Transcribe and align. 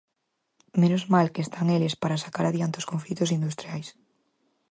Menos 0.81 1.03
mal 1.13 1.27
que 1.33 1.41
están 1.45 1.67
eles 1.77 1.95
para 2.01 2.21
sacar 2.25 2.45
adiante 2.47 2.79
os 2.81 2.89
conflitos 2.91 3.33
industriais. 3.37 3.87